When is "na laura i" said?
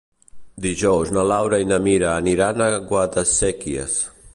1.17-1.69